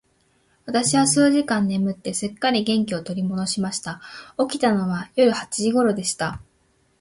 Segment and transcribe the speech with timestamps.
[0.65, 4.01] 私は数時間眠って、すっかり元気を取り戻しました。
[4.49, 6.41] 起きたのは夜の八時頃でした。